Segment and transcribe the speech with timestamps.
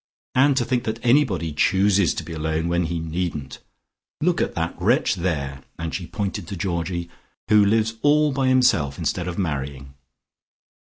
[0.33, 3.59] And to think that anybody chooses to be alone when he needn't!
[4.19, 7.07] Look at that wretch there," and she pointed to Georgie,
[7.49, 9.93] "who lives all by himself instead of marrying.